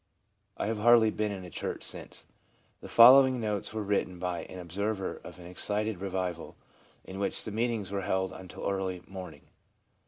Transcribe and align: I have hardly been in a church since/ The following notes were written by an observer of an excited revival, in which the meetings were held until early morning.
I 0.57 0.65
have 0.65 0.79
hardly 0.79 1.11
been 1.11 1.31
in 1.31 1.45
a 1.45 1.51
church 1.51 1.83
since/ 1.83 2.25
The 2.79 2.87
following 2.87 3.39
notes 3.39 3.71
were 3.71 3.83
written 3.83 4.17
by 4.17 4.45
an 4.45 4.57
observer 4.57 5.21
of 5.23 5.37
an 5.37 5.45
excited 5.45 6.01
revival, 6.01 6.55
in 7.03 7.19
which 7.19 7.43
the 7.43 7.51
meetings 7.51 7.91
were 7.91 8.01
held 8.01 8.33
until 8.33 8.67
early 8.67 9.03
morning. 9.05 9.43